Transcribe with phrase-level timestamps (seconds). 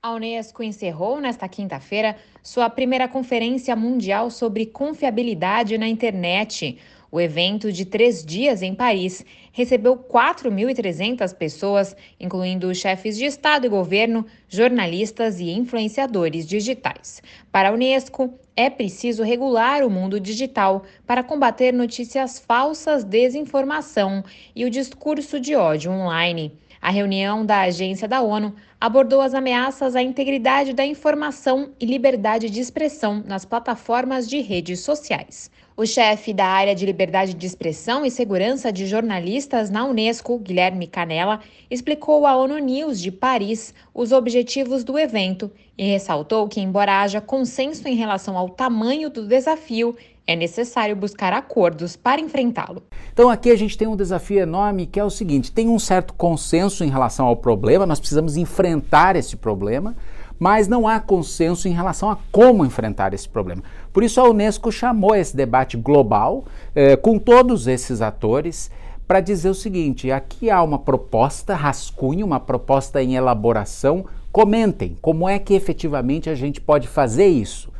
[0.00, 6.78] A Unesco encerrou nesta quinta-feira sua primeira conferência mundial sobre confiabilidade na internet.
[7.10, 13.68] O evento de três dias em Paris recebeu 4.300 pessoas, incluindo chefes de Estado e
[13.68, 17.20] governo, jornalistas e influenciadores digitais.
[17.50, 24.22] Para a Unesco, é preciso regular o mundo digital para combater notícias falsas, desinformação
[24.54, 26.56] e o discurso de ódio online.
[26.80, 32.48] A reunião da agência da ONU abordou as ameaças à integridade da informação e liberdade
[32.48, 35.50] de expressão nas plataformas de redes sociais.
[35.78, 40.88] O chefe da área de liberdade de expressão e segurança de jornalistas na Unesco, Guilherme
[40.88, 41.38] Canella,
[41.70, 47.20] explicou à ONU News de Paris os objetivos do evento e ressaltou que, embora haja
[47.20, 49.94] consenso em relação ao tamanho do desafio,
[50.26, 52.82] é necessário buscar acordos para enfrentá-lo.
[53.12, 56.12] Então aqui a gente tem um desafio enorme que é o seguinte: tem um certo
[56.12, 59.94] consenso em relação ao problema, nós precisamos enfrentar esse problema,
[60.38, 63.62] mas não há consenso em relação a como enfrentar esse problema.
[63.92, 68.70] Por isso a Unesco chamou esse debate global eh, com todos esses atores
[69.08, 74.04] para dizer o seguinte: aqui há uma proposta rascunho, uma proposta em elaboração.
[74.30, 77.72] Comentem como é que efetivamente a gente pode fazer isso.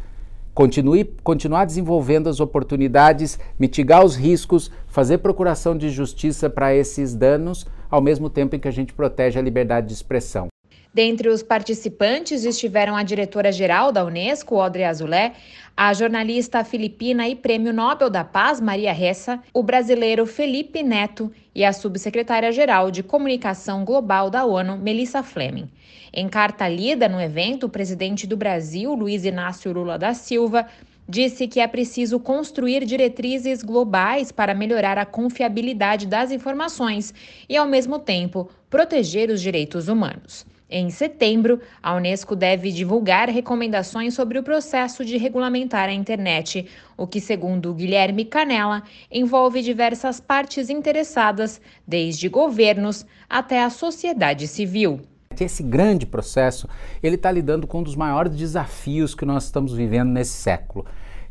[0.54, 7.64] Continue, continuar desenvolvendo as oportunidades, mitigar os riscos, fazer procuração de justiça para esses danos,
[7.88, 10.48] ao mesmo tempo em que a gente protege a liberdade de expressão.
[10.92, 15.34] Dentre os participantes estiveram a diretora-geral da Unesco, Audrey Azulé,
[15.76, 21.64] a jornalista filipina e Prêmio Nobel da Paz, Maria Ressa, o brasileiro Felipe Neto e
[21.64, 25.68] a subsecretária-geral de Comunicação Global da ONU, Melissa Fleming.
[26.12, 30.66] Em carta lida no evento, o presidente do Brasil, Luiz Inácio Lula da Silva,
[31.08, 37.14] disse que é preciso construir diretrizes globais para melhorar a confiabilidade das informações
[37.48, 40.46] e, ao mesmo tempo, proteger os direitos humanos.
[40.70, 47.06] Em setembro, a Unesco deve divulgar recomendações sobre o processo de regulamentar a internet, o
[47.06, 55.00] que, segundo Guilherme Canella, envolve diversas partes interessadas, desde governos até a sociedade civil.
[55.40, 56.68] Esse grande processo,
[57.02, 60.84] ele está lidando com um dos maiores desafios que nós estamos vivendo nesse século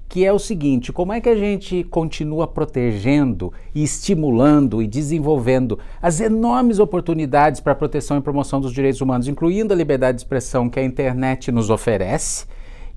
[0.09, 5.77] que é o seguinte: como é que a gente continua protegendo e estimulando e desenvolvendo
[6.01, 10.21] as enormes oportunidades para a proteção e promoção dos direitos humanos, incluindo a liberdade de
[10.21, 12.45] expressão que a internet nos oferece?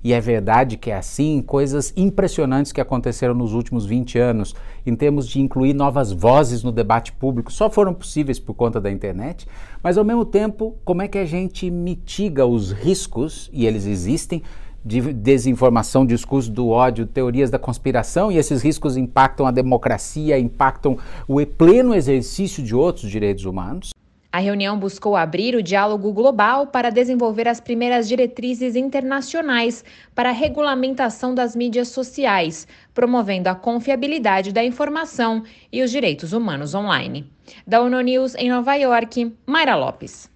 [0.03, 4.95] E é verdade que é assim, coisas impressionantes que aconteceram nos últimos 20 anos, em
[4.95, 9.47] termos de incluir novas vozes no debate público, só foram possíveis por conta da internet,
[9.83, 14.41] mas ao mesmo tempo, como é que a gente mitiga os riscos, e eles existem,
[14.83, 20.97] de desinformação, discurso do ódio, teorias da conspiração, e esses riscos impactam a democracia, impactam
[21.27, 23.91] o pleno exercício de outros direitos humanos.
[24.33, 29.83] A reunião buscou abrir o diálogo global para desenvolver as primeiras diretrizes internacionais
[30.15, 36.73] para a regulamentação das mídias sociais, promovendo a confiabilidade da informação e os direitos humanos
[36.73, 37.29] online.
[37.67, 40.31] Da ONU News em Nova York, Mayra Lopes.